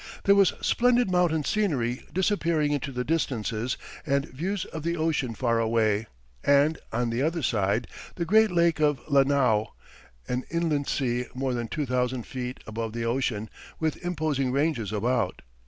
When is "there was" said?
0.23-0.53